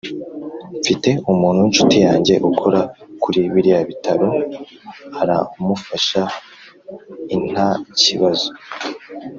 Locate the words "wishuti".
1.67-1.97